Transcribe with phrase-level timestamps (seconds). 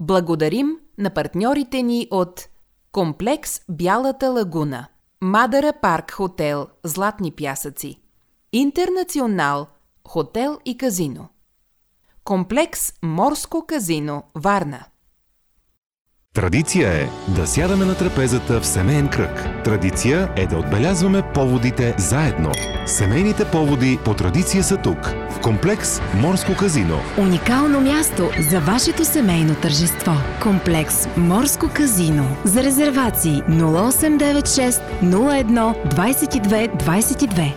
[0.00, 2.48] Благодарим на партньорите ни от
[2.92, 4.88] Комплекс Бялата лагуна,
[5.20, 8.00] Мадара Парк Хотел Златни пясъци,
[8.52, 9.66] Интернационал
[10.08, 11.28] Хотел и казино,
[12.24, 14.84] Комплекс Морско казино Варна–
[16.34, 19.64] Традиция е да сядаме на трапезата в семейен кръг.
[19.64, 22.52] Традиция е да отбелязваме поводите заедно.
[22.86, 24.98] Семейните поводи по традиция са тук,
[25.30, 26.98] в комплекс Морско казино.
[27.18, 30.12] Уникално място за вашето семейно тържество.
[30.42, 32.36] Комплекс Морско казино.
[32.44, 37.54] За резервации 0896 01 22 22.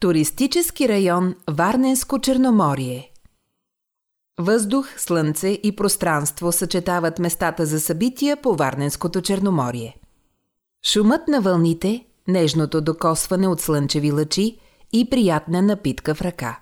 [0.00, 3.10] Туристически район Варненско Черноморие–
[4.40, 9.96] Въздух, слънце и пространство съчетават местата за събития по Варненското Черноморие.
[10.92, 14.58] Шумът на вълните, нежното докосване от слънчеви лъчи
[14.92, 16.60] и приятна напитка в ръка.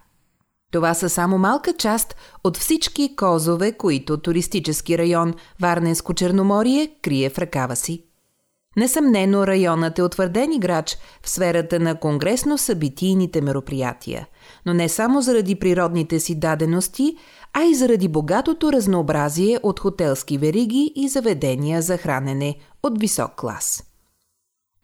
[0.72, 7.38] Това са само малка част от всички козове, които туристически район Варненско Черноморие крие в
[7.38, 8.04] ръкава си.
[8.76, 14.26] Несъмнено районът е утвърден играч в сферата на конгресно-събитийните мероприятия,
[14.66, 17.16] но не само заради природните си дадености,
[17.52, 23.82] а и заради богатото разнообразие от хотелски вериги и заведения за хранене от висок клас.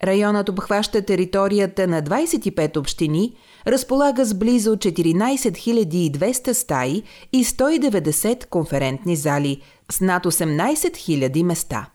[0.05, 7.03] Районът обхваща територията на 25 общини, разполага с близо 14 200 стаи
[7.33, 11.87] и 190 конферентни зали с над 18 000 места.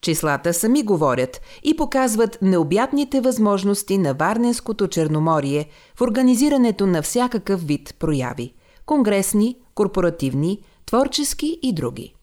[0.00, 7.94] Числата сами говорят и показват необятните възможности на Варненското Черноморие в организирането на всякакъв вид
[7.98, 8.54] прояви–
[8.86, 12.14] конгресни, корпоративни, творчески и други.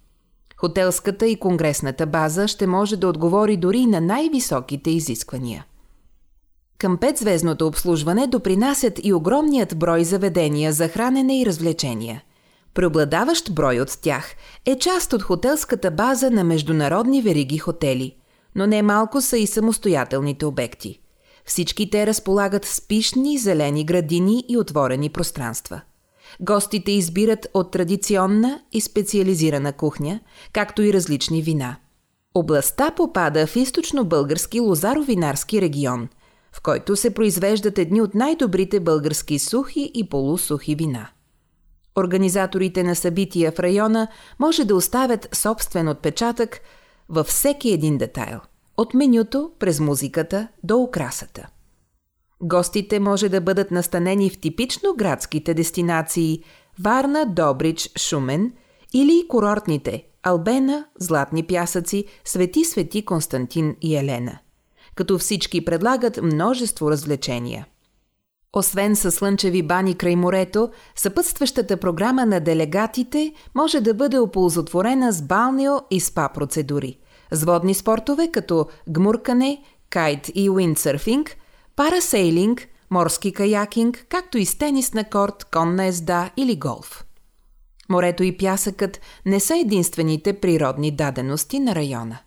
[0.58, 5.66] Хотелската и конгресната база ще може да отговори дори на най-високите изисквания.
[6.78, 12.24] Към петзвездното обслужване допринасят и огромният брой заведения за хранене и развлечения.
[12.74, 14.36] Преобладаващ брой от тях
[14.66, 18.16] е част от хотелската база на международни вериги хотели,
[18.56, 21.00] но не малко са и самостоятелните обекти.
[21.45, 25.82] Всички те разполагат с пишни зелени градини и отворени пространства–
[26.39, 30.20] Гостите избират от традиционна и специализирана кухня,
[30.54, 31.76] както и различни вина.
[32.36, 36.08] Областта попада в източно-български лозаровинарски регион,
[36.52, 41.10] в който се произвеждат едни от най-добрите български сухи и полусухи вина.
[41.95, 44.08] Организаторите на събития в района
[44.39, 46.59] може да оставят собствен отпечатък
[47.09, 48.39] във всеки един детайл–
[48.77, 51.49] от менюто през музиката до украсата.
[52.42, 56.43] Гостите може да бъдат настанени в типично градските дестинации
[56.80, 58.52] Варна, Добрич, Шумен
[58.93, 64.39] или курортните Албена, Златни пясъци, Свети Свети Константин и Елена.
[64.95, 67.67] Като всички предлагат множество развлечения.
[68.55, 75.21] Освен със слънчеви бани край морето, съпътстващата програма на делегатите може да бъде оползотворена с
[75.21, 76.97] балнео и спа процедури,
[77.31, 81.37] с водни спортове като гмуркане, кайт и уиндсърфинг–
[81.75, 87.05] парасейлинг, морски каякинг, както и с тенис на корт, конна езда или голф.
[87.89, 92.20] Морето и пясъкът не са единствените природни дадености на района.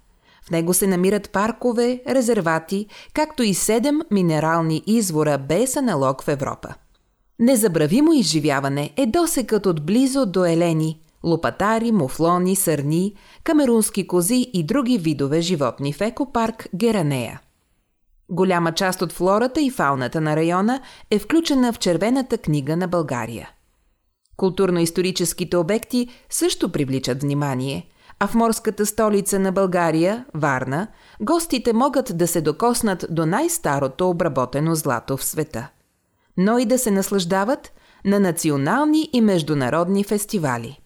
[0.46, 6.74] В него се намират паркове, резервати, както и седем минерални извора без аналог в Европа.
[7.38, 13.14] Незабравимо изживяване е досекът от близо до елени, лопатари, муфлони, сърни,
[13.44, 17.40] камерунски кози и други видове животни в екопарк Геранея.
[18.30, 20.80] Голяма част от флората и фауната на района
[21.10, 23.50] е включена в Червената книга на България.
[24.36, 27.86] Културно-историческите обекти също привличат внимание,
[28.20, 30.86] а в морската столица на България, Варна,
[31.20, 35.68] гостите могат да се докоснат до най-старото обработено злато в света.
[36.36, 37.72] Но и да се наслаждават
[38.04, 40.80] на национални и международни фестивали.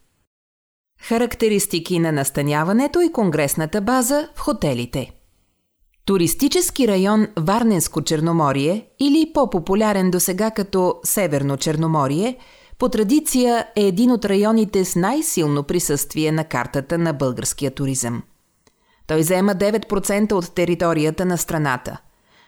[1.03, 5.11] Характеристики на настаняването и конгресната база в хотелите–
[6.11, 12.37] Туристически район Варненско Черноморие или по-популярен до сега като Северно Черноморие,
[12.81, 18.23] по традиция е един от районите с най-силно присъствие на картата на българския туризъм.
[19.07, 22.01] Той заема 9% от територията на страната.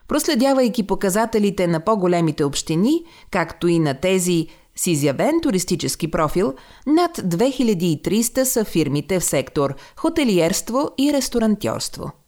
[0.09, 4.47] Проследявайки показателите на по-големите общини, както и на тези
[4.77, 6.55] с изявен туристически профил,
[6.87, 12.11] над 2300 са фирмите в сектор хотелиерство и ресторантьорство–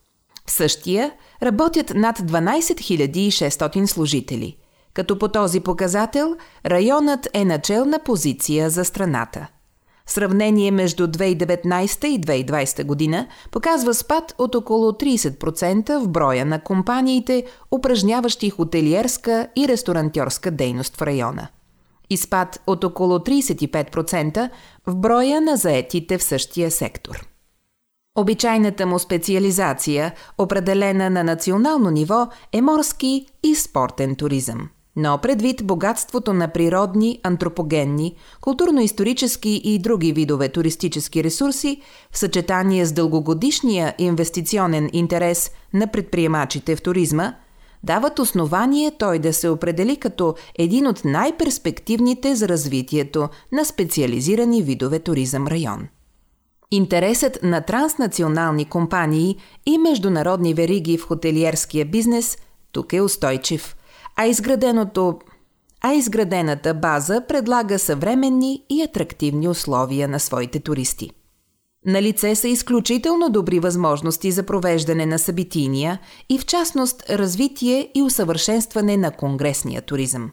[0.46, 1.12] в същия
[1.42, 2.74] работят над 12
[3.28, 4.56] 600 служители,
[4.94, 6.36] като по този показател
[6.66, 9.46] районът е начална позиция за страната.
[10.06, 17.44] Сравнение между 2019 и 2020 година показва спад от около 30% в броя на компаниите,
[17.70, 21.48] упражняващи хотелиерска и ресторантьорска дейност в района.
[22.10, 24.50] и спад от около 35%
[24.86, 27.28] в броя на заетите в същия сектор.
[28.16, 34.68] Обичайната му специализация, определена на национално ниво, е морски и спортен туризъм.
[34.96, 41.80] Но предвид богатството на природни, антропогенни, културно-исторически и други видове туристически ресурси,
[42.12, 47.34] в съчетание с дългогодишния инвестиционен интерес на предприемачите в туризма,
[47.82, 54.98] дават основание той да се определи като един от най-перспективните за развитието на специализирани видове
[54.98, 55.88] туризъм район.
[56.70, 59.36] Интересът на транснационални компании
[59.66, 62.38] и международни вериги в хотелиерския бизнес
[62.72, 63.76] тук е устойчив,
[64.16, 65.18] а изграденото
[65.86, 71.10] а изградената база предлага съвременни и атрактивни условия на своите туристи.
[71.86, 78.02] На лице са изключително добри възможности за провеждане на събитийния и в частност развитие и
[78.02, 80.30] усъвършенстване на конгресния туризъм.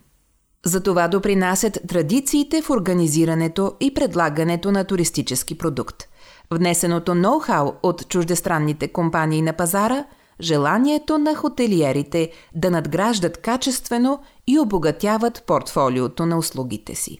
[0.66, 6.08] За това допринасят традициите в организирането и предлагането на туристически продукт
[6.52, 10.06] внесеното ноу-хау от чуждестранните компании на пазара,
[10.42, 17.20] желанието на хотелиерите да надграждат качествено и обогатяват портфолиото на услугите си.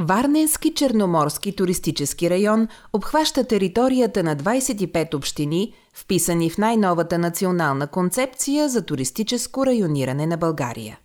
[0.00, 8.82] Варненски черноморски туристически район обхваща територията на 25 общини, вписани в най-новата национална концепция за
[8.86, 10.98] туристическо райониране на България.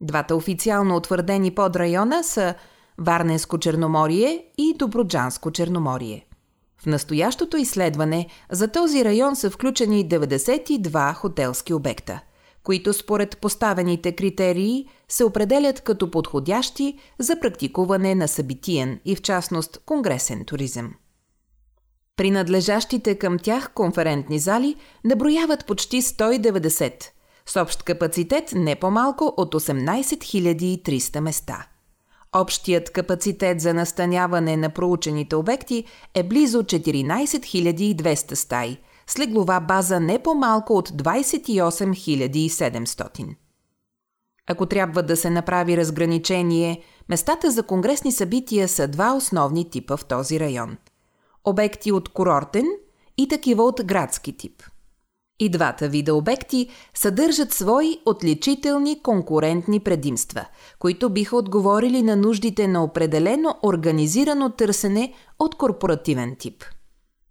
[0.00, 2.54] Двата официално утвърдени подрайона са–
[2.98, 6.26] Варненско Черноморие и Доброджанско Черноморие.
[6.84, 12.20] В настоящото изследване за този район са включени 92 хотелски обекта,
[12.62, 19.78] които според поставените критерии се определят като подходящи за практикуване на събитиен и в частност
[19.86, 20.94] конгресен туризъм.
[22.16, 27.04] Принадлежащите към тях конферентни зали наброяват почти 190,
[27.46, 31.66] с общ капацитет не по-малко от 18 300 места–
[32.36, 35.84] Общият капацитет за настаняване на проучените обекти
[36.14, 43.36] е близо 14 200 стаи, с леглова база не по-малко от 28 700.
[44.46, 50.04] Ако трябва да се направи разграничение, местата за конгресни събития са два основни типа в
[50.04, 50.76] този район.
[51.44, 52.66] Обекти от курортен
[53.18, 54.62] и такива от градски тип–
[55.40, 60.44] и двата вида обекти съдържат свои отличителни конкурентни предимства,
[60.78, 66.64] които биха отговорили на нуждите на определено организирано търсене от корпоративен тип.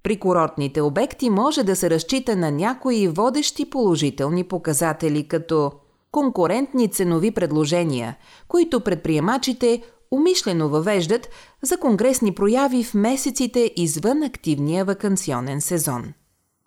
[0.03, 5.71] При курортните обекти може да се разчита на някои водещи положителни показатели, като
[6.11, 8.17] конкурентни ценови предложения,
[8.47, 11.29] които предприемачите умишлено въвеждат
[11.61, 16.13] за конгресни прояви в месеците извън активния вакансионен сезон–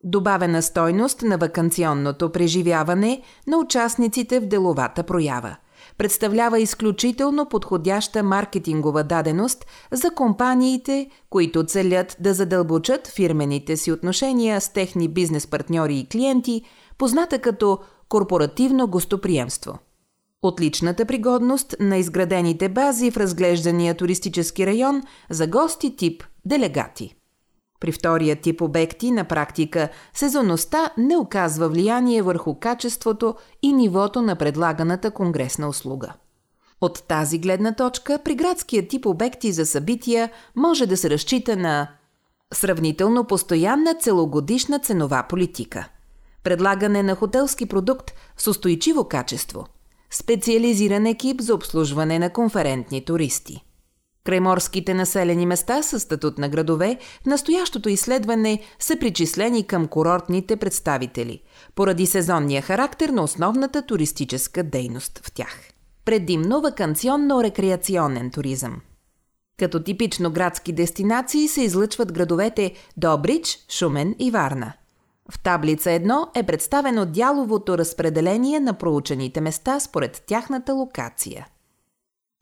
[0.07, 5.57] добавена стойност на вакансионното преживяване на участниците в деловата проява.
[5.99, 14.69] Представлява изключително подходяща маркетингова даденост за компаниите, които целят да задълбочат фирмените си отношения с
[14.69, 16.63] техни бизнес партньори и клиенти,
[16.99, 17.79] позната като
[18.09, 19.79] корпоративно гостоприемство.
[20.43, 27.17] Отличната пригодност на изградените бази в разглеждания туристически район за гости тип делегати.
[27.81, 34.37] При втория тип обекти на практика сезонността не оказва влияние върху качеството и нивото на
[34.37, 36.13] предлаганата конгресна услуга.
[36.81, 41.89] От тази гледна точка при градския тип обекти за събития може да се разчита на
[42.55, 45.89] сравнително постоянна целогодишна ценова политика,
[46.43, 49.67] предлагане на хотелски продукт с устойчиво качество,
[50.11, 53.65] специализиран екип за обслужване на конферентни туристи–
[54.27, 61.43] Крайморските населени места с статут на градове настоящото изследване са причислени към курортните представители,
[61.75, 65.71] поради сезонния характер на основната туристическа дейност в тях.
[66.05, 68.81] Предимно вакансионно-рекреационен туризъм.
[69.59, 74.73] Като типично градски дестинации се излъчват градовете Добрич, Шумен и Варна.
[75.31, 81.47] В таблица 1 е представено дяловото разпределение на проучените места според тяхната локация–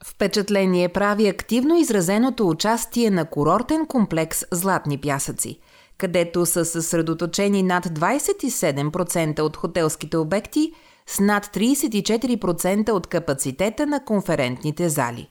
[0.06, 5.58] Впечатление прави активно изразеното участие на курортен комплекс Златни пясъци,
[5.98, 10.72] където са съсредоточени над 27% от хотелските обекти
[11.06, 15.30] с над 34% от капацитета на конферентните зали.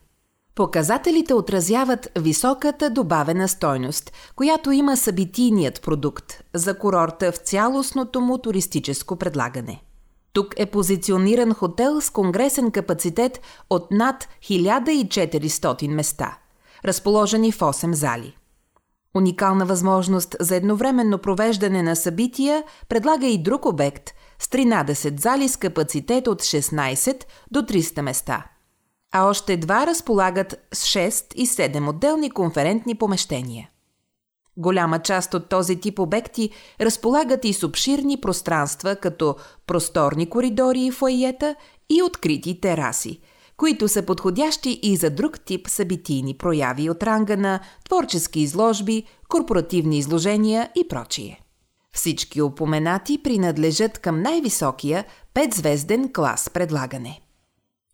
[0.55, 9.15] Показателите отразяват високата добавена стойност, която има събитийният продукт за курорта в цялостното му туристическо
[9.15, 9.83] предлагане.
[10.33, 16.37] Тук е позициониран хотел с конгресен капацитет от над 1400 места,
[16.85, 18.35] разположени в 8 зали.
[19.15, 25.57] Уникална възможност за едновременно провеждане на събития предлага и друг обект с 13 зали с
[25.57, 28.45] капацитет от 16 до 300 места.
[29.15, 33.69] а още два разполагат с 6 и 7 отделни конферентни помещения.
[34.57, 36.49] Голяма част от този тип обекти
[36.81, 39.35] разполагат и с обширни пространства, като
[39.67, 41.55] просторни коридори и фойета
[41.89, 43.19] и открити тераси,
[43.57, 49.97] които са подходящи и за друг тип събитийни прояви от ранга на творчески изложби, корпоративни
[49.97, 51.39] изложения и прочие.
[51.93, 57.21] Всички упоменати принадлежат към най-високия петзвезден клас предлагане.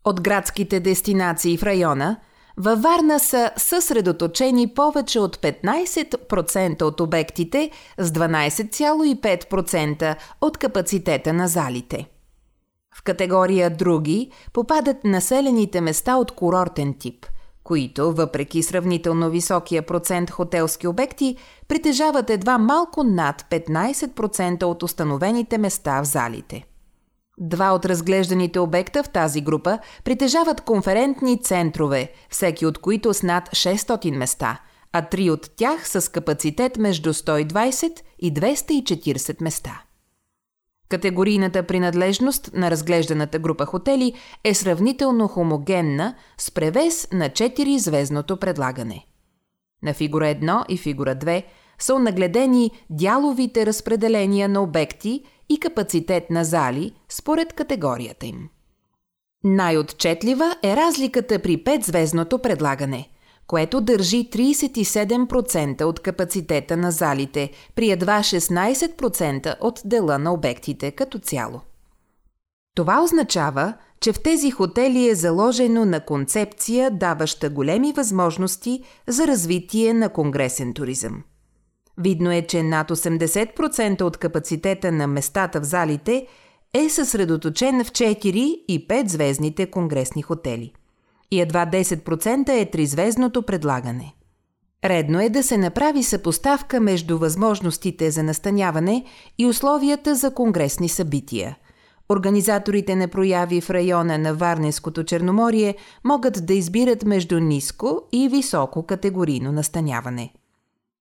[0.04, 2.16] От градските дестинации в района–
[2.60, 12.06] във Варна са съсредоточени повече от 15% от обектите с 12,5% от капацитета на залите.
[12.96, 17.26] В категория Други попадат населените места от курортен тип,
[17.64, 21.36] които, въпреки сравнително високия процент хотелски обекти,
[21.68, 26.64] притежават едва малко над 15% от установените места в залите.
[27.40, 33.48] Два от разглежданите обекта в тази група притежават конферентни центрове, всеки от които с над
[33.48, 34.60] 600 места,
[34.92, 39.82] а три от тях с капацитет между 120 и 240 места.
[40.88, 44.12] Категорийната принадлежност на разглежданата група хотели
[44.44, 49.06] е сравнително хомогенна с превес на 4-звездното предлагане.
[49.82, 51.44] На фигура 1 и фигура 2
[51.78, 58.48] са нагледени дяловите разпределения на обекти и капацитет на зали според категорията им.
[59.44, 63.08] Най-отчетлива е разликата при 5-звездното предлагане,
[63.46, 71.18] което държи 37% от капацитета на залите при едва 16% от дела на обектите като
[71.18, 71.60] цяло.
[72.76, 79.94] Това означава, че в тези хотели е заложено на концепция, даваща големи възможности за развитие
[79.94, 81.22] на конгресен туризъм.
[82.00, 86.26] Видно е, че над 80% от капацитета на местата в залите
[86.74, 88.28] е съсредоточен в 4
[88.68, 90.72] и 5 звездните конгресни хотели.
[91.30, 94.14] И едва 10% е тризвездното предлагане.
[94.84, 99.04] Редно е да се направи съпоставка между възможностите за настаняване
[99.38, 101.56] и условията за конгресни събития.
[102.08, 108.82] Организаторите на прояви в района на Варненското Черноморие могат да избират между ниско и високо
[108.86, 110.32] категорийно настаняване–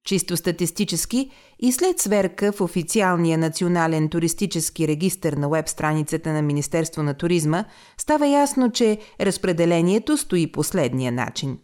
[0.03, 7.03] Чисто статистически и след сверка в официалния национален туристически регистр на веб страницата на Министерство
[7.03, 7.65] на туризма
[7.97, 11.57] става ясно, че разпределението стои последния начин.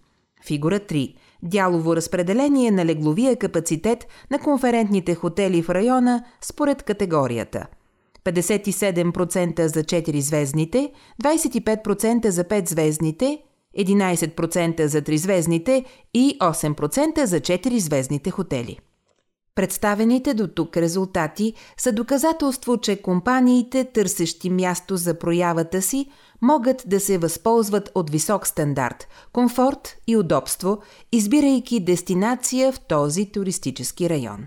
[0.45, 1.15] Фигура 3.
[1.43, 7.67] Дялово разпределение на легловия капацитет на конферентните хотели в района според категорията.
[8.25, 10.91] 57% за 4 звездните,
[11.23, 13.39] 25% за 5 звездните–
[13.79, 18.79] 11% за тризвездните и 8% за 4-звездните хотели.
[19.55, 26.09] Представените до тук резултати са доказателство, че компаниите, търсещи място за проявата си,
[26.41, 34.09] могат да се възползват от висок стандарт, комфорт и удобство, избирайки дестинация в този туристически
[34.09, 34.45] район.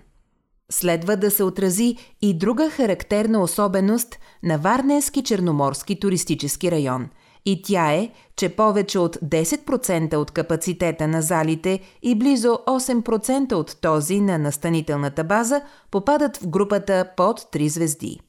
[0.70, 7.08] Следва да се отрази и друга характерна особеност на Варненски черноморски туристически район–
[7.48, 13.76] и тя е, че повече от 10% от капацитета на залите и близо 8% от
[13.80, 18.20] този на настанителната база попадат в групата под 3 звезди.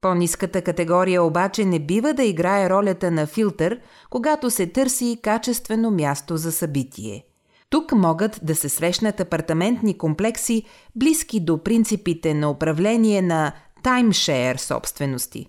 [0.00, 3.80] По-низката категория обаче не бива да играе ролята на филтър,
[4.10, 7.24] когато се търси качествено място за събитие.
[7.70, 10.64] Тук могат да се срещнат апартаментни комплекси,
[10.96, 15.46] близки до принципите на управление на таймшеер собствености.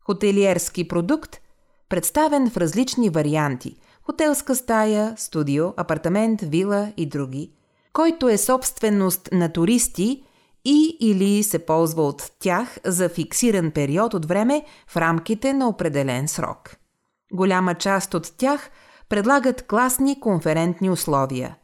[0.00, 1.40] Хотелиерски продукт–
[1.88, 7.50] представен в различни варианти– хотелска стая, студио, апартамент, вила и други,
[7.92, 10.24] който е собственост на туристи
[10.64, 16.28] и или се ползва от тях за фиксиран период от време в рамките на определен
[16.28, 16.76] срок.
[17.32, 18.70] Голяма част от тях
[19.08, 21.56] предлагат класни конферентни условия,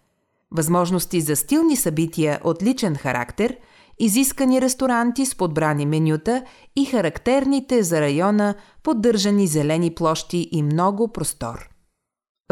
[0.51, 3.57] възможности за стилни събития от личен характер–
[4.05, 6.45] изискани ресторанти с подбрани менюта
[6.77, 11.69] и характерните за района поддържани зелени площи и много простор.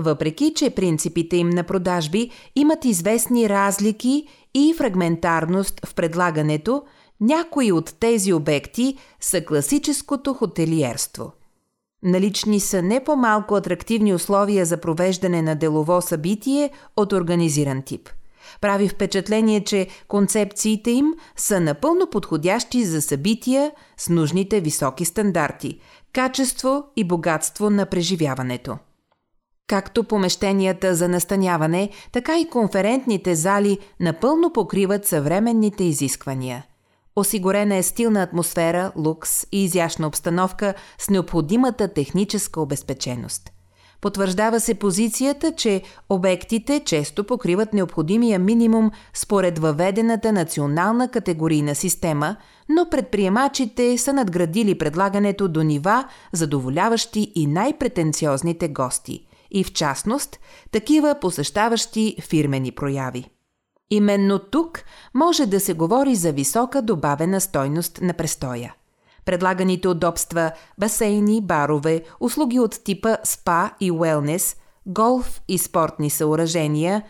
[0.01, 6.83] Въпреки, че принципите им на продажби имат известни разлики и фрагментарност в предлагането,
[7.21, 11.33] някои от тези обекти са класическото хотелиерство.
[12.03, 18.09] Налични са не по-малко атрактивни условия за провеждане на делово събитие от организиран тип–
[18.61, 25.81] прави впечатление, че концепциите им са напълно подходящи за събития с нужните високи стандарти,
[26.13, 28.79] качество и богатство на преживяването.
[29.67, 36.65] Както помещенията за настаняване, така и конферентните зали напълно покриват съвременните изисквания.
[37.17, 43.51] Осигурена е стилна атмосфера, лукс и изящна обстановка с необходимата техническа обезпеченост–
[44.01, 52.37] Потвърждава се позицията, че обектите често покриват необходимия минимум според въведената национална категорийна система,
[52.69, 60.39] но предприемачите са надградили предлагането до нива, задоволяващи и най-претенциозните гости, и в частност,
[60.71, 63.25] такива посещаващи фирмени прояви.
[63.91, 64.83] Именно тук
[65.15, 68.75] може да се говори за висока добавена стойност на престоя.
[69.25, 77.03] Предлаганите удобства– басейни, барове, услуги от типа спа и уелнес, голф и спортни съоръжения,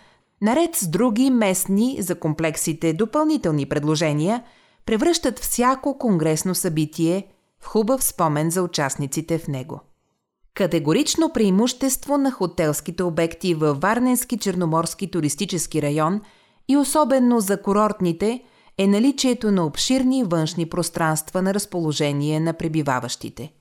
[0.43, 4.45] наред с други местни за комплексите допълнителни предложения,
[4.87, 7.27] превръщат всяко конгресно събитие
[7.61, 9.81] в хубав спомен за участниците в него.
[10.55, 16.21] Категорично преимущество на хотелските обекти във Варненски черноморски туристически район
[16.69, 18.45] и особено за курортните–
[18.81, 23.53] е наличието на обширни външни пространства на разположение на пребиваващите.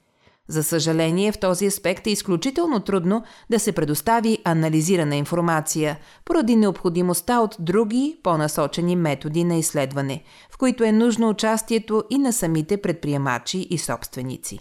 [0.47, 7.39] За съжаление, в този аспект е изключително трудно да се предостави анализирана информация, поради необходимостта
[7.39, 13.67] от други, по-насочени методи на изследване, в които е нужно участието и на самите предприемачи
[13.69, 14.59] и собственици.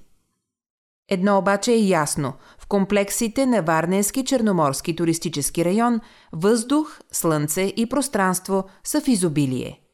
[1.09, 6.01] Едно обаче е ясно– в комплексите на Варненски черноморски туристически район
[6.33, 9.81] въздух, слънце и пространство са в изобилие–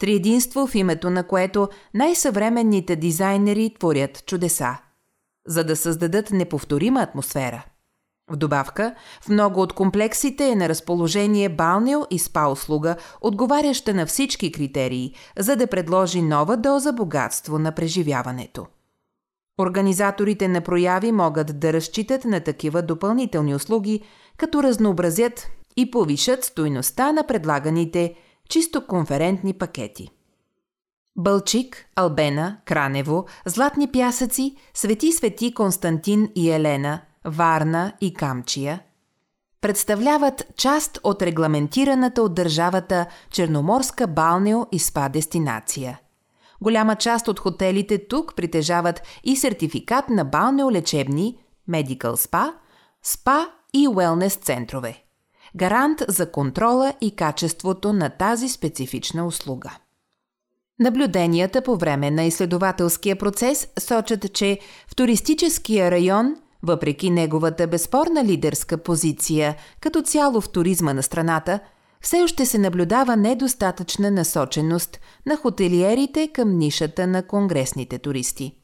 [0.00, 4.76] Триединство, в името на което най-съвременните дизайнери творят чудеса,
[5.46, 7.64] за да създадат неповторима атмосфера.
[8.30, 14.06] В добавка, в много от комплексите е на разположение балнео и спа услуга, отговаряща на
[14.06, 18.66] всички критерии, за да предложи нова доза богатство на преживяването.
[19.60, 24.02] Организаторите на прояви могат да разчитат на такива допълнителни услуги,
[24.36, 28.14] като разнообразят и повишат стойността на предлаганите–
[28.50, 30.10] чисто конферентни пакети.
[31.16, 38.80] Бълчик, Албена, Кранево, Златни пясъци, Свети Свети Константин и Елена, Варна и Камчия
[39.60, 46.00] представляват част от регламентираната от държавата Черноморска балнео и спа дестинация.
[46.60, 52.52] Голяма част от хотелите тук притежават и сертификат на балнеолечебни, Medical Spa,
[53.02, 55.04] спа и уелнес центрове
[55.56, 59.70] гарант за контрола и качеството на тази специфична услуга.
[60.78, 64.58] Наблюденията по време на изследователския процес сочат, че
[64.88, 71.60] в туристическия район, въпреки неговата безспорна лидерска позиция като цяло в туризма на страната,
[72.00, 78.54] все още се наблюдава недостатъчна насоченост на хотелиерите към нишата на конгресните туристи.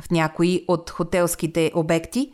[0.00, 2.32] В някои от хотелските обекти,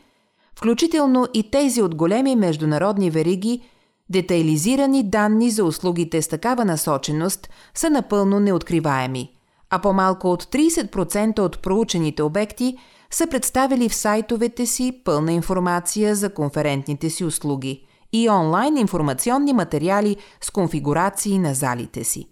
[0.56, 3.62] включително и тези от големи международни вериги,
[4.10, 9.32] Детайлизирани данни за услугите с такава насоченост са напълно неоткриваеми,
[9.70, 12.76] а по-малко от 30% от проучените обекти
[13.10, 20.16] са представили в сайтовете си пълна информация за конферентните си услуги и онлайн информационни материали
[20.40, 22.28] с конфигурации на залите си.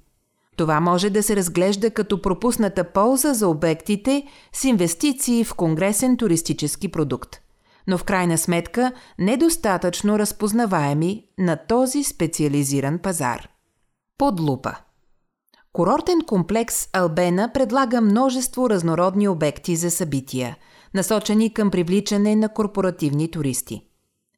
[0.57, 6.89] Това може да се разглежда като пропусната полза за обектите с инвестиции в конгресен туристически
[6.89, 7.42] продукт
[7.87, 13.49] но в крайна сметка недостатъчно разпознаваеми на този специализиран пазар.
[14.19, 14.77] Под лупа
[15.73, 20.57] Курортен комплекс Албена предлага множество разнородни обекти за събития,
[20.95, 23.87] насочени към привличане на корпоративни туристи.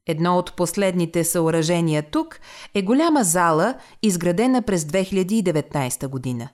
[0.06, 2.40] Едно от последните съоръжения тук
[2.74, 6.48] е голяма зала, изградена през 2019 година.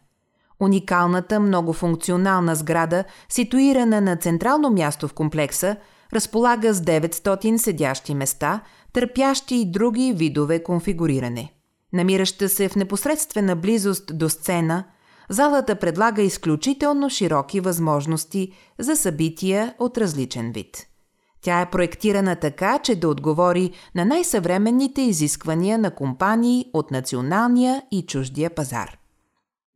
[0.61, 5.77] Уникалната многофункционална сграда, ситуирана на централно място в комплекса–
[6.13, 8.61] разполага с 900 седящи места,
[8.93, 11.53] търпящи и други видове конфигуриране.
[11.93, 14.85] Намираща се в непосредствена близост до сцена,
[15.29, 20.87] залата предлага изключително широки възможности за събития от различен вид.
[21.43, 28.07] Тя е проектирана така, че да отговори на най-съвременните изисквания на компании от националния и
[28.07, 28.97] чуждия пазар.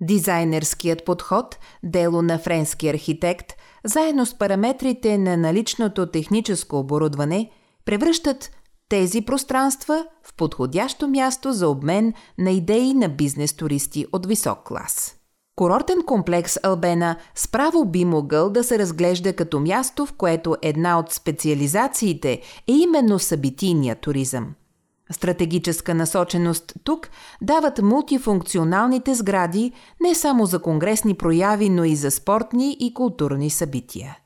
[0.01, 3.53] Дизайнерският подход, дело на френски архитект–
[3.85, 7.51] заедно с параметрите на наличното техническо оборудване,
[7.85, 8.51] превръщат
[8.89, 15.17] тези пространства в подходящо място за обмен на идеи на бизнес туристи от висок клас.
[15.57, 21.13] Курортен комплекс Албена справо би могъл да се разглежда като място, в което една от
[21.13, 22.33] специализациите
[22.67, 24.55] е именно събитийния туризъм–
[25.11, 27.09] Стратегическа насоченост тук
[27.43, 34.19] дават мултифункционалните сгради не само за конгресни прояви, но и за спортни и културни събития.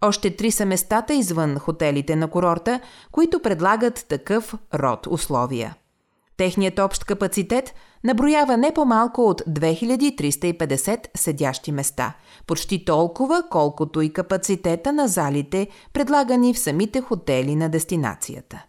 [0.00, 2.80] Още три са местата извън хотелите на курорта,
[3.12, 5.76] които предлагат такъв род условия.
[6.36, 12.14] Техният общ капацитет наброява не по-малко от 2350 седящи места,
[12.46, 18.64] почти толкова, колкото и капацитета на залите, предлагани в самите хотели на дестинацията.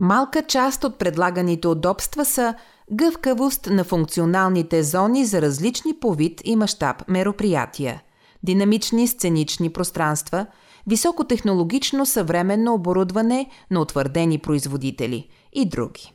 [0.00, 2.54] Малка част от предлаганите удобства са
[2.92, 8.02] гъвкавост на функционалните зони за различни по вид и мащаб мероприятия,
[8.42, 10.46] динамични сценични пространства,
[10.86, 16.12] високотехнологично съвременно оборудване на утвърдени производители и други.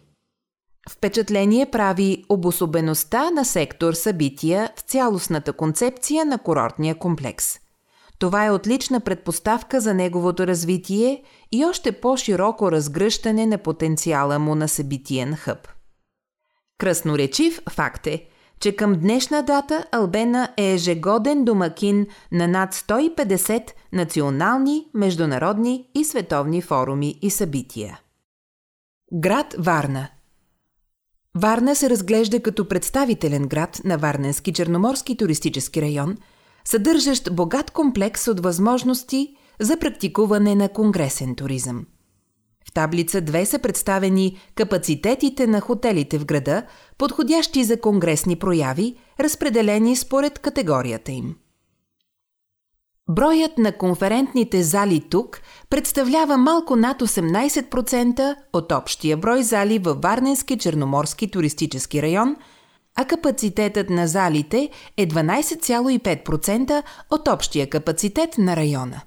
[0.89, 7.64] Впечатление прави обособеността на сектор събития в цялостната концепция на курортния комплекс.
[8.19, 14.67] Това е отлична предпоставка за неговото развитие и още по-широко разгръщане на потенциала му на
[14.67, 15.67] събитиен хъб.
[16.77, 18.25] Кръсноречив факт е,
[18.59, 26.61] че към днешна дата Албена е ежегоден домакин на над 150 национални, международни и световни
[26.61, 27.99] форуми и събития.
[29.13, 30.07] Град Варна
[31.37, 36.17] Варна се разглежда като представителен град на Варненски черноморски туристически район,
[36.67, 41.85] съдържащ богат комплекс от възможности за практикуване на конгресен туризъм–
[42.67, 46.63] в таблица 2 са представени капацитетите на хотелите в града,
[46.97, 51.35] подходящи за конгресни прояви, разпределени според категорията им.
[53.09, 60.57] Броят на конферентните зали тук представлява малко над 18% от общия брой зали във Варненски
[60.57, 62.35] черноморски туристически район,
[62.95, 69.01] а капацитетът на залите е 12,5% от общия капацитет на района.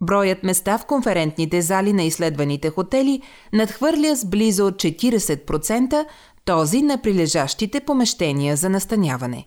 [0.00, 3.22] Броят места в конферентните зали на изследваните хотели
[3.52, 6.04] надхвърля с близо 40%
[6.44, 9.46] този на прилежащите помещения за настаняване.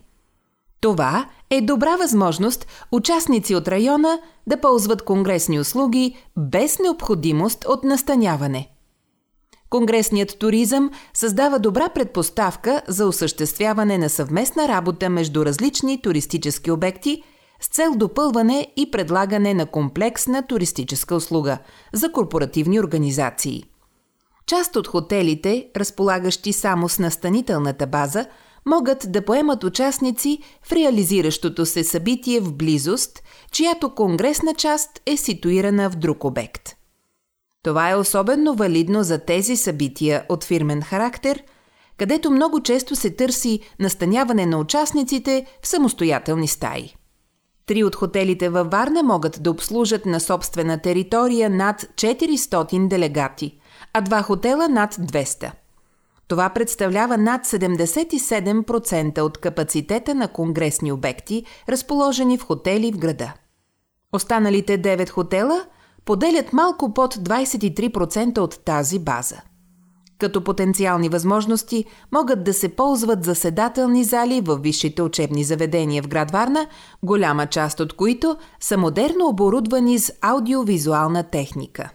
[0.80, 8.75] Това е добра възможност участници от района да ползват конгресни услуги без необходимост от настаняване.
[9.70, 17.22] Конгресният туризъм създава добра предпоставка за осъществяване на съвместна работа между различни туристически обекти–
[17.60, 21.58] с цел допълване и предлагане на комплексна туристическа услуга
[21.92, 23.64] за корпоративни организации.
[24.46, 28.26] Част от хотелите, разполагащи само с настанителната база,
[28.66, 35.90] могат да поемат участници в реализиращото се събитие в близост, чиято конгресна част е ситуирана
[35.90, 36.75] в друг обект.
[37.66, 41.42] Това е особено валидно за тези събития от фирмен характер,
[41.96, 46.94] където много често се търси настаняване на участниците в самостоятелни стаи.
[47.66, 53.58] Три от хотелите във Варна могат да обслужат на собствена територия над 400 делегати,
[53.92, 55.52] а два хотела над 200.
[56.28, 63.32] Това представлява над 77% от капацитета на конгресни обекти, разположени в хотели в града.
[64.12, 65.64] Останалите 9 хотела
[66.06, 69.36] поделят малко под 23% от тази база.
[70.18, 76.30] Като потенциални възможности могат да се ползват заседателни зали в висшите учебни заведения в град
[76.30, 76.66] Варна,
[77.02, 81.90] голяма част от които са модерно оборудвани с аудиовизуална техника.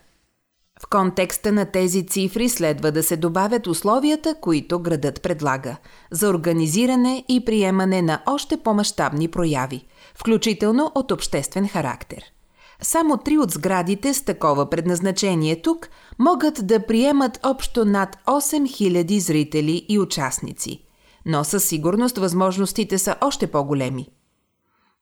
[0.83, 5.77] В контекста на тези цифри следва да се добавят условията, които градът предлага
[6.11, 12.23] за организиране и приемане на още по-масштабни прояви, включително от обществен характер–
[12.83, 15.89] само три от сградите с такова предназначение тук
[16.19, 20.85] могат да приемат общо над 8000 зрители и участници,
[21.25, 24.07] но със сигурност възможностите са още по-големи.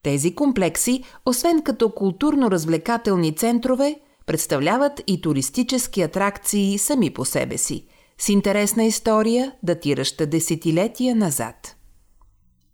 [0.03, 7.85] Тези комплекси, освен като културно-развлекателни центрове, представляват и туристически атракции сами по себе си,
[8.17, 11.75] с интересна история, датираща десетилетия назад.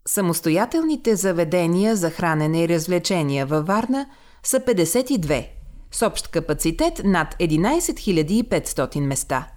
[0.08, 4.06] Самостоятелните заведения за хранене и развлечения във Варна–
[4.46, 5.48] са 52,
[5.92, 9.48] с общ капацитет над 11 500 места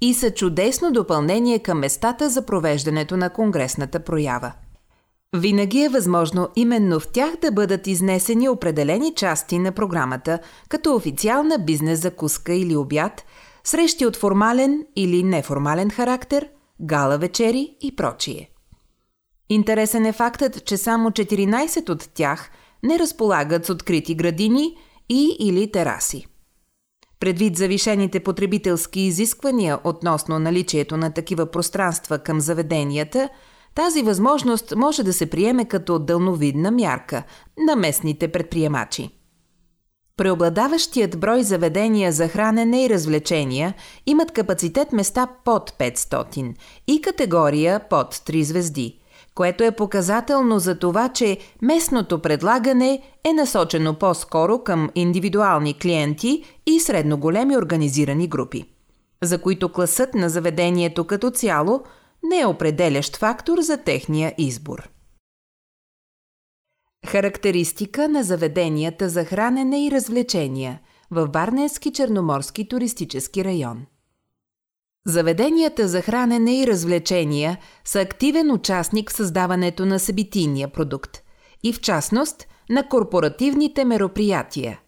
[0.00, 4.52] и са чудесно допълнение към местата за провеждането на конгресната проява.
[5.36, 11.58] Винаги е възможно именно в тях да бъдат изнесени определени части на програмата, като официална
[11.58, 13.24] бизнес закуска или обяд,
[13.64, 16.48] срещи от формален или неформален характер,
[16.80, 18.50] гала вечери и прочие.
[19.48, 22.50] Интересен е фактът, че само 14 от тях–
[22.82, 24.76] не разполагат с открити градини
[25.08, 26.26] и или тераси.
[27.20, 33.28] Предвид завишените потребителски изисквания относно наличието на такива пространства към заведенията,
[33.74, 37.22] тази възможност може да се приеме като дълновидна мярка
[37.66, 39.10] на местните предприемачи.
[40.16, 43.74] Преобладаващият брой заведения за хранене и развлечения
[44.06, 46.54] имат капацитет места под 500
[46.86, 48.98] и категория под 3 звезди–
[49.38, 56.80] което е показателно за това, че местното предлагане е насочено по-скоро към индивидуални клиенти и
[56.80, 58.64] средно големи организирани групи,
[59.22, 61.82] за които класът на заведението като цяло
[62.22, 64.88] не е определящ фактор за техния избор.
[67.06, 73.86] Характеристика на заведенията за хранене и развлечения в Варненски черноморски туристически район–
[75.06, 81.18] Заведенията за хранене и развлечения са активен участник в създаването на събитийния продукт
[81.62, 84.80] и в частност на корпоративните мероприятия.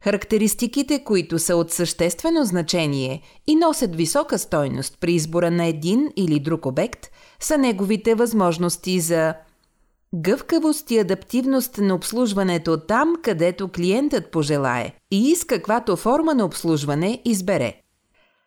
[0.00, 6.40] Характеристиките, които са от съществено значение и носят висока стойност при избора на един или
[6.40, 7.06] друг обект,
[7.40, 9.34] са неговите възможности за
[10.14, 17.22] гъвкавост и адаптивност на обслужването там, където клиентът пожелае и с каквато форма на обслужване
[17.24, 17.74] избере–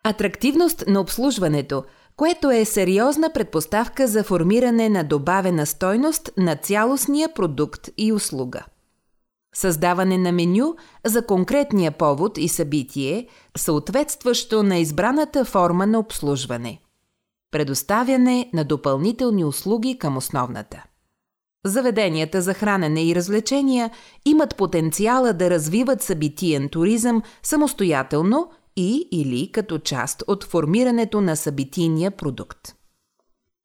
[0.03, 1.83] Атрактивност на обслужването,
[2.15, 8.63] което е сериозна предпоставка за формиране на добавена стойност на цялостния продукт и услуга.
[9.55, 16.81] Създаване на меню за конкретния повод и събитие, съответстващо на избраната форма на обслужване.
[17.51, 20.83] Предоставяне на допълнителни услуги към основната.
[21.65, 23.91] Заведенията за хранене и развлечения
[24.25, 32.11] имат потенциала да развиват събитиен туризъм самостоятелно и или като част от формирането на събитийния
[32.11, 32.75] продукт.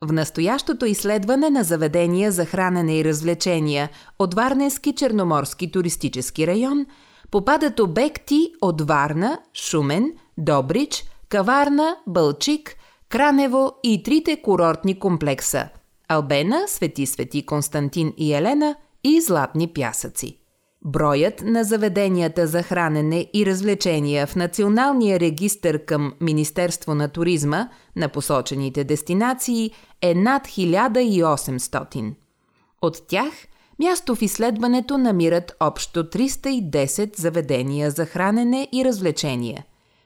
[0.05, 6.87] В настоящото изследване на заведения за хранене и развлечения от Варненски черноморски туристически район
[7.31, 12.77] попадат обекти от Варна, Шумен, Добрич, Каварна, Бълчик,
[13.09, 15.69] Кранево и трите курортни комплекса–
[16.09, 20.39] Албена, Свети Свети Константин и Елена и Златни пясъци–
[20.89, 28.09] Броят на заведенията за хранене и развлечения в Националния регистър към Министерство на туризма на
[28.09, 29.71] посочените дестинации
[30.03, 32.15] е над 1800.
[32.83, 33.33] От тях
[33.79, 39.65] място в изследването намират общо 310 заведения за хранене и развлечения,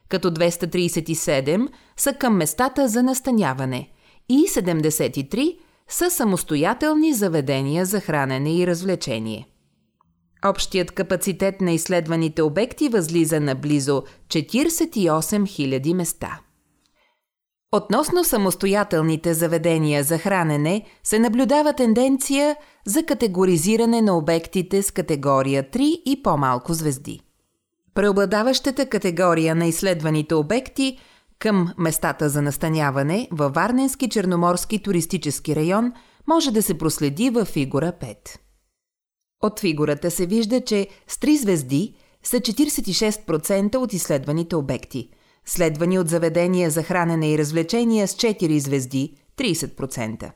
[0.09, 3.91] като 237 са към местата за настаняване
[4.29, 9.50] и 73 са самостоятелни заведения за хранене и развлечение.
[10.45, 16.41] Общият капацитет на изследваните обекти възлиза на близо 48 000 места.
[17.73, 25.79] Относно самостоятелните заведения за хранене се наблюдава тенденция за категоризиране на обектите с категория 3
[26.07, 27.21] и по-малко звезди.
[27.95, 30.99] Преобладаващата категория на изследваните обекти
[31.39, 35.93] към местата за настаняване във Варненски черноморски туристически район
[36.27, 38.17] може да се проследи във фигура 5.
[39.43, 45.09] От фигурата се вижда, че с три звезди са 46% от изследваните обекти,
[45.45, 50.31] следвани от заведения за хранене и развлечения с 4 звезди 30%.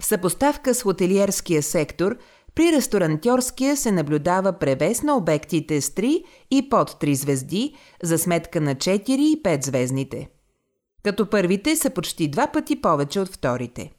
[0.00, 2.16] В съпоставка с хотелиерския сектор,
[2.54, 8.60] при ресторантьорския се наблюдава превес на обектите с 3 и под 3 звезди за сметка
[8.60, 10.28] на 4 и 5 звездните.
[11.02, 13.92] Като първите са почти два пъти повече от вторите.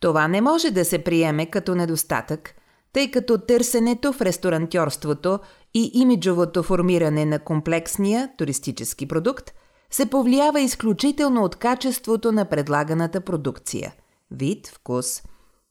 [0.00, 2.54] Това не може да се приеме като недостатък–
[2.94, 5.38] тъй като търсенето в ресторантьорството
[5.74, 9.52] и имиджовото формиране на комплексния туристически продукт
[9.90, 13.94] се повлиява изключително от качеството на предлаганата продукция–
[14.30, 15.22] вид, вкус,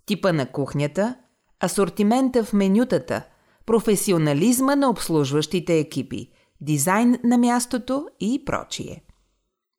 [0.06, 1.16] типа на кухнята,
[1.64, 3.24] асортимента в менютата,
[3.66, 6.30] професионализма на обслужващите екипи,
[6.62, 9.04] дизайн на мястото и прочие.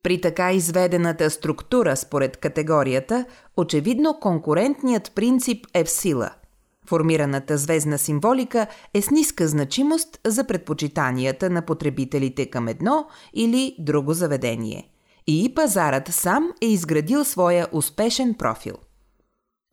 [0.03, 3.25] При така изведената структура според категорията,
[3.57, 6.31] очевидно конкурентният принцип е в сила–
[6.87, 14.13] Формираната звездна символика е с ниска значимост за предпочитанията на потребителите към едно или друго
[14.13, 14.89] заведение.
[15.27, 18.75] И пазарът сам е изградил своя успешен профил.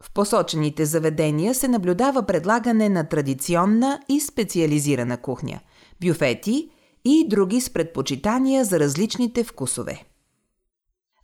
[0.03, 5.61] В посочените заведения се наблюдава предлагане на традиционна и специализирана кухня,
[6.05, 6.71] бюфети
[7.05, 10.05] и други с предпочитания за различните вкусове.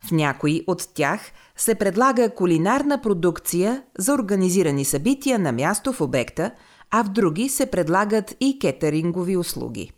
[0.05, 1.21] В някои от тях
[1.57, 6.51] се предлага кулинарна продукция за организирани събития на място в обекта,
[6.91, 9.91] а в други се предлагат и кетерингови услуги.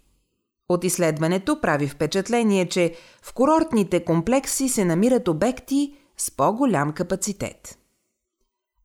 [0.70, 7.78] От изследването прави впечатление, че в курортните комплекси се намират обекти с по-голям капацитет.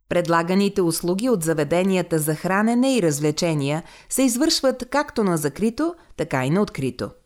[0.08, 6.50] Предлаганите услуги от заведенията за хранене и развлечения се извършват както на закрито, така и
[6.50, 7.10] на открито–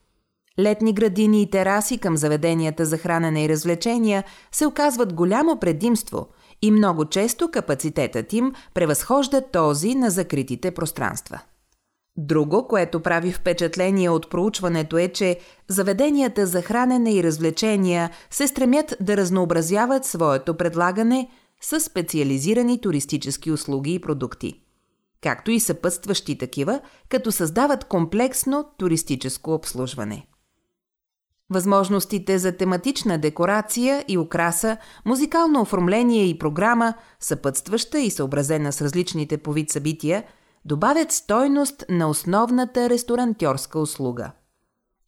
[0.59, 6.29] Летни градини и тераси към заведенията за хранене и развлечения се оказват голямо предимство
[6.63, 11.41] и много често капацитетът им превъзхожда този на закритите пространства.
[12.17, 18.95] Друго, което прави впечатление от проучването е, че заведенията за хранене и развлечения се стремят
[19.01, 24.61] да разнообразяват своето предлагане с специализирани туристически услуги и продукти,
[25.21, 30.27] както и съпътстващи такива, като създават комплексно туристическо обслужване.
[31.51, 39.39] Възможностите за тематична декорация и украса, музикално оформление и програма, съпътстваща и съобразена с различните
[39.39, 40.25] по вид събития,
[40.65, 44.33] добавят стойност на основната ресторантьорска услуга.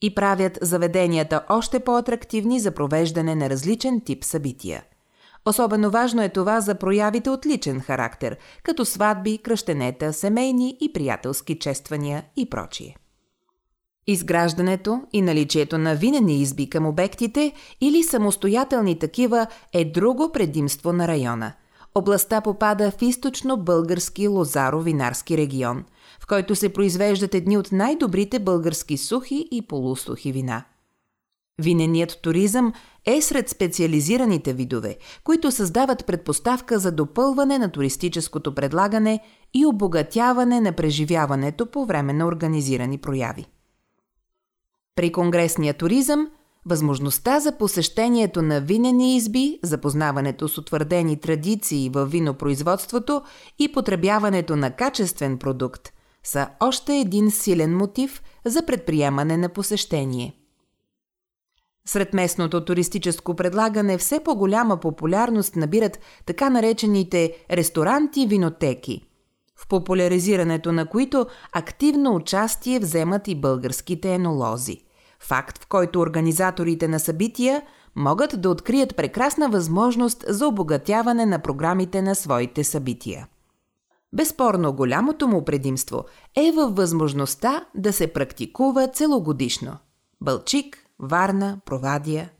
[0.03, 4.85] и правят заведенията още по-атрактивни за провеждане на различен тип събития.
[5.47, 11.59] Особено важно е това за проявите от личен характер, като сватби, кръщенета, семейни и приятелски
[11.59, 12.97] чествания и прочие.
[14.07, 21.09] Изграждането и наличието на винени изби към обектите или самостоятелни такива е друго предимство на
[21.09, 21.53] района.
[21.95, 25.85] Областта попада в източно-български лозаро-винарски регион,
[26.21, 30.65] в който се произвеждат едни от най-добрите български сухи и полусухи вина.
[31.63, 32.73] Виненият туризъм
[33.07, 39.21] е сред специализираните видове, които създават предпоставка за допълване на туристическото предлагане
[39.55, 43.47] и обогатяване на преживяването по време на организирани прояви.
[44.97, 46.31] При конгресния туризъм
[46.67, 53.23] възможността за посещението на винени изби, запознаването с утвърдени традиции в винопроизводството
[53.59, 55.93] и потребяването на качествен продукт
[56.25, 60.35] са още един силен мотив за предприемане на посещение.
[61.87, 69.12] Сред местното туристическо предлагане все по-голяма популярност набират така наречените ресторанти-винотеки,
[69.63, 74.85] в популяризирането на които активно участие вземат и българските енолози.
[75.21, 77.63] Факт, в който организаторите на събития
[77.97, 83.29] могат да открият прекрасна възможност за обогатяване на програмите на своите събития.
[84.13, 86.05] Безспорно голямото му предимство
[86.37, 89.77] е във възможността да се практикува целогодишно.
[90.21, 92.31] Бълчик, Варна, Провадия.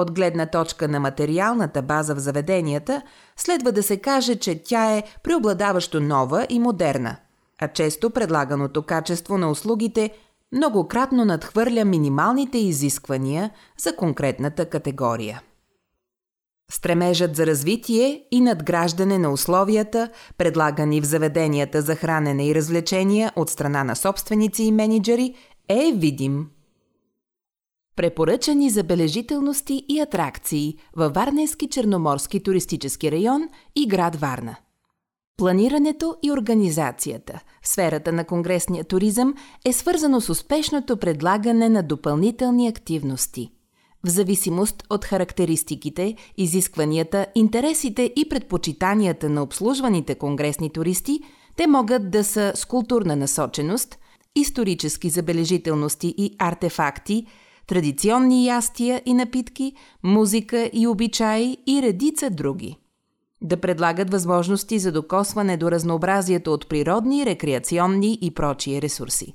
[0.00, 3.02] От гледна точка на материалната база в заведенията,
[3.36, 7.16] следва да се каже, че тя е преобладаващо нова и модерна,
[7.60, 10.10] а често предлаганото качество на услугите
[10.52, 15.42] многократно надхвърля минималните изисквания за конкретната категория.
[16.70, 20.08] Стремежът за развитие и надграждане на условията,
[20.38, 25.34] предлагани в заведенията за хранене и развлечения от страна на собственици и менеджери,
[25.68, 26.46] е видим.
[28.00, 34.56] Препоръчани забележителности и атракции във Варненски черноморски туристически район и град Варна.
[35.36, 39.34] Планирането и организацията в сферата на конгресния туризъм
[39.64, 43.50] е свързано с успешното предлагане на допълнителни активности–
[44.04, 51.20] в зависимост от характеристиките, изискванията, интересите и предпочитанията на обслужваните конгресни туристи,
[51.56, 53.98] те могат да са с културна насоченост,
[54.36, 57.26] исторически забележителности и артефакти,
[57.70, 62.76] традиционни ястия и напитки, музика и обичаи и редица други.
[63.42, 69.34] Да предлагат възможности за докосване до разнообразието от природни, рекреационни и прочие ресурси.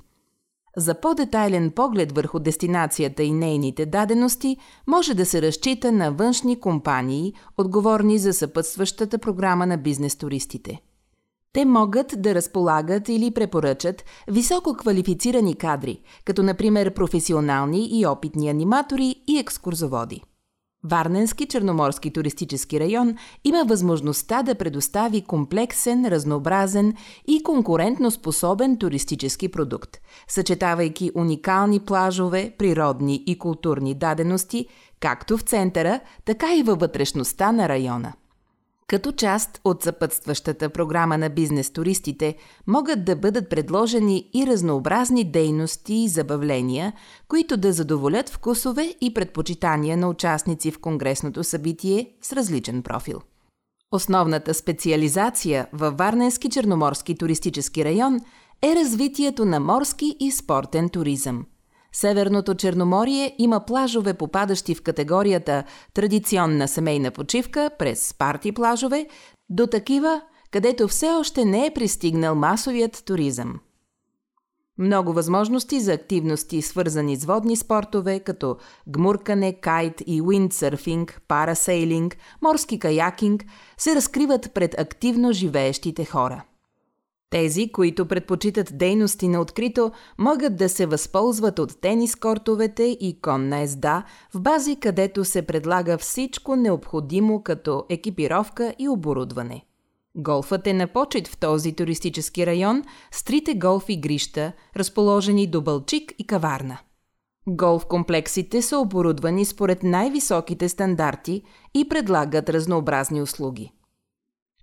[0.76, 7.34] За по-детайлен поглед върху дестинацията и нейните дадености може да се разчита на външни компании,
[7.58, 10.80] отговорни за съпътстващата програма на бизнес туристите.
[11.56, 19.14] Те могат да разполагат или препоръчат високо квалифицирани кадри, като например професионални и опитни аниматори
[19.28, 20.22] и екскурзоводи.
[20.84, 26.94] Варненски черноморски туристически район има възможността да предостави комплексен, разнообразен
[27.26, 29.96] и конкурентно способен туристически продукт,
[30.28, 34.66] съчетавайки уникални плажове, природни и културни дадености,
[35.00, 38.12] както в центъра, така и във вътрешността на района.
[38.88, 45.94] Като част от съпътстващата програма на бизнес туристите могат да бъдат предложени и разнообразни дейности
[45.94, 46.92] и забавления,
[47.28, 53.20] които да задоволят вкусове и предпочитания на участници в конгресното събитие с различен профил.
[53.92, 58.20] Основната специализация във Варненски черноморски туристически район
[58.62, 61.46] е развитието на морски и спортен туризъм–
[61.96, 69.06] Северното Черноморие има плажове, попадащи в категорията традиционна семейна почивка през парти плажове,
[69.50, 73.60] до такива, където все още не е пристигнал масовият туризъм.
[74.78, 78.56] Много възможности за активности, свързани с водни спортове, като
[78.88, 83.44] гмуркане, кайт и уиндсърфинг, парасейлинг, морски каякинг,
[83.78, 86.44] се разкриват пред активно живеещите хора–
[87.30, 93.60] тези, които предпочитат дейности на открито, могат да се възползват от тенис кортовете и конна
[93.60, 94.04] езда
[94.34, 99.64] в бази, където се предлага всичко необходимо като екипировка и оборудване.
[100.14, 106.12] Голфът е на почет в този туристически район с трите голф игрища, разположени до Бълчик
[106.18, 106.78] и Каварна.
[107.48, 111.42] Голф комплексите са оборудвани според най-високите стандарти
[111.74, 113.72] и предлагат разнообразни услуги.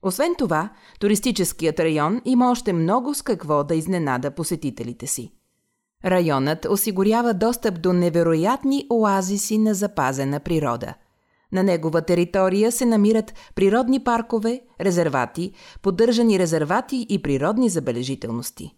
[0.03, 5.31] Освен това, туристическият район има още много с какво да изненада посетителите си.
[6.05, 10.93] Районът осигурява достъп до невероятни оазиси на запазена природа.
[11.51, 15.51] На негова територия се намират природни паркове, резервати,
[15.81, 18.75] поддържани резервати и природни забележителности.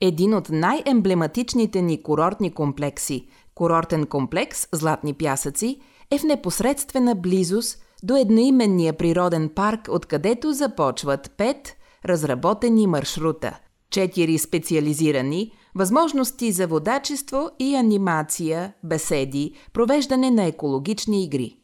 [0.00, 5.80] Един от най-емблематичните ни курортни комплекси– курортен комплекс Златни пясъци–
[6.10, 13.58] е в непосредствена близост до едноименния природен парк, откъдето започват пет разработени маршрута,
[13.90, 21.56] четири специализирани, възможности за водачество и анимация, беседи, провеждане на екологични игри.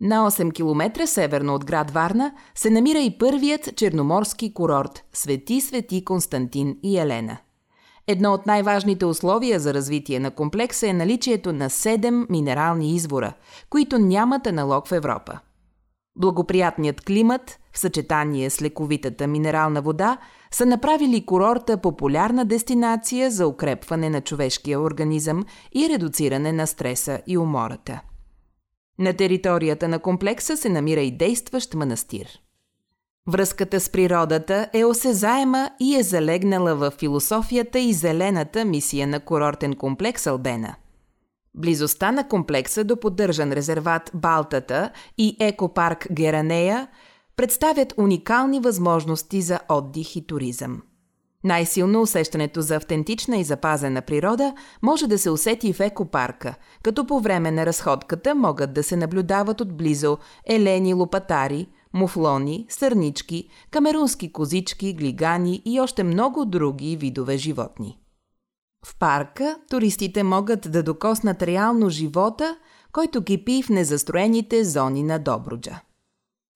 [0.00, 6.04] На 8 км северно от град Варна се намира и първият черноморски курорт Свети Свети
[6.04, 7.38] Константин и Елена.
[8.06, 13.32] Едно от най-важните условия за развитие на комплекса е наличието на 7 минерални извора,
[13.70, 15.38] които нямат аналог в Европа.
[16.16, 20.18] Благоприятният климат, в съчетание с лековитата минерална вода,
[20.50, 25.44] са направили курорта популярна дестинация за укрепване на човешкия организъм
[25.74, 28.00] и редуциране на стреса и умората.
[28.98, 32.28] На територията на комплекса се намира и действащ манастир.
[33.28, 39.74] Връзката с природата е осезаема и е залегнала в философията и зелената мисия на курортен
[39.74, 40.74] комплекс Албена–
[41.56, 46.88] Близостта на комплекса до поддържан резерват Балтата и екопарк Геранея
[47.36, 50.82] представят уникални възможности за отдих и туризъм.
[51.44, 57.20] Най-силно усещането за автентична и запазена природа може да се усети в екопарка, като по
[57.20, 65.62] време на разходката могат да се наблюдават отблизо елени лопатари, муфлони, сърнички, камерунски козички, глигани
[65.64, 67.98] и още много други видове животни.
[68.86, 72.56] В парка туристите могат да докоснат реално живота,
[72.92, 75.80] който кипи в незастроените зони на Добруджа.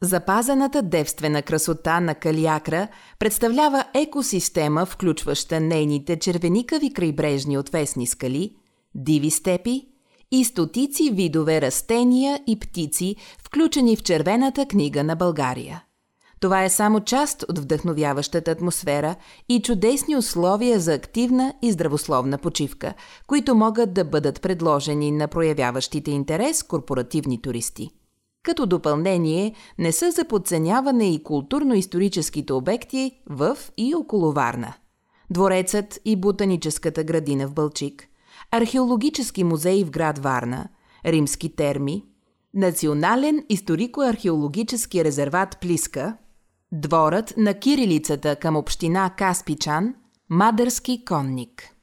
[0.02, 8.56] Запазената девствена красота на Калиакра представлява екосистема, включваща нейните червеникави крайбрежни отвесни скали,
[8.94, 9.88] диви степи
[10.30, 15.84] и стотици видове растения и птици, включени в червената книга на България–
[16.41, 19.16] това е само част от вдъхновяващата атмосфера
[19.49, 22.95] и чудесни условия за активна и здравословна почивка,
[23.26, 27.91] които могат да бъдат предложени на проявяващите интерес корпоративни туристи.
[28.43, 34.74] Като допълнение не са за подценяване и културно-историческите обекти в и около Варна.
[35.30, 38.07] Дворецът и ботаническата градина в Бълчик,
[38.51, 40.68] археологически музей в град Варна,
[41.07, 42.05] римски терми,
[42.55, 46.16] Национален историко-археологически резерват Плиска–
[46.72, 49.94] Дворът на кирилицата към община Каспичан–
[50.30, 51.74] Мадърски конник.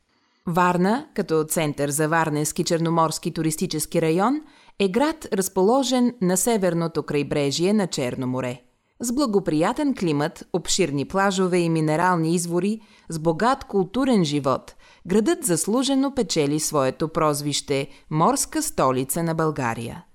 [0.47, 4.41] Варна, като център за Варненски черноморски туристически район,
[4.79, 8.61] е град разположен на северното крайбрежие на Черно море.
[8.99, 14.75] С благоприятен климат, обширни плажове и минерални извори, с богат културен живот,
[15.07, 20.06] градът заслужено печели своето прозвище «Морска столица на България».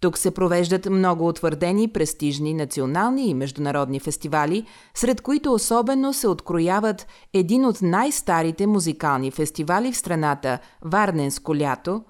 [0.00, 7.06] Тук се провеждат много утвърдени престижни национални и международни фестивали, сред които особено се открояват
[7.34, 12.02] един от най-старите музикални фестивали в страната– Варненско лято,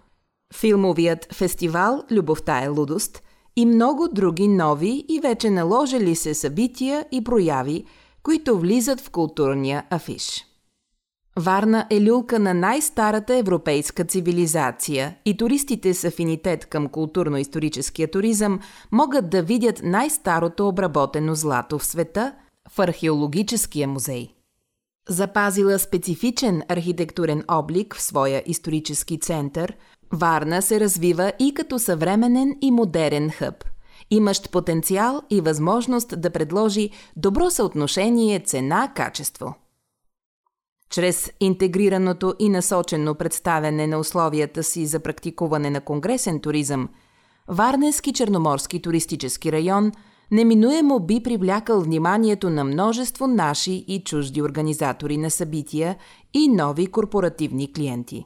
[0.55, 3.23] филмовият фестивал «Любовта е лудост»
[3.57, 7.85] и много други нови и вече наложили се събития и прояви,
[8.23, 10.48] които влизат в културния афиш.
[11.39, 18.61] Варна е люлка на най-старата европейска цивилизация и туристите с афинитет към културно-историческия туризъм
[18.93, 22.35] могат да видят най-старото обработено злато в света
[22.71, 24.29] в археологическия музей.
[25.09, 29.77] Запазила специфичен архитектурен облик в своя исторически център,
[30.13, 33.65] Варна се развива и като съвременен и модерен хъб,
[34.11, 39.55] имащ потенциал и възможност да предложи добро съотношение цена-качество–
[40.91, 46.89] чрез интегрираното и насочено представяне на условията си за практикуване на конгресен туризъм,
[47.49, 49.93] Варненски черноморски туристически район
[50.31, 55.97] неминуемо би привлякал вниманието на множество наши и чужди организатори на събития
[56.35, 58.25] и нови корпоративни клиенти.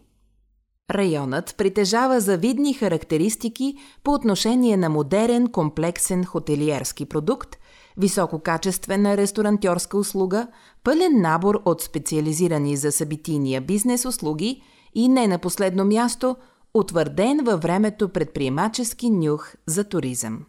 [0.90, 7.56] Районът притежава завидни характеристики по отношение на модерен комплексен хотелиерски продукт,
[7.96, 10.46] висококачествена ресторантьорска услуга,
[10.84, 14.62] пълен набор от специализирани за събитийния бизнес услуги
[14.94, 16.36] и не на последно място
[16.74, 20.44] утвърден във времето предприемачески нюх за туризъм.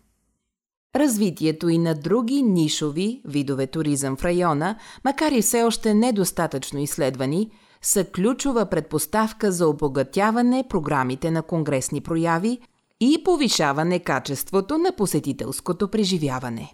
[0.96, 7.52] Развитието и на други нишови видове туризъм в района, макар и все още недостатъчно изследвани,
[7.82, 12.60] са ключова предпоставка за обогатяване програмите на конгресни прояви
[13.00, 16.74] и повишаване качеството на посетителското преживяване.